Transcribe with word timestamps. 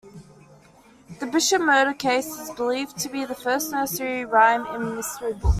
"The 1.19 1.27
Bishop 1.27 1.61
Murder 1.61 1.93
Case" 1.93 2.25
is 2.39 2.49
believed 2.53 2.97
to 2.97 3.07
be 3.09 3.23
the 3.23 3.35
first 3.35 3.71
nursery-rhyme 3.71 4.95
mystery 4.95 5.33
book. 5.33 5.49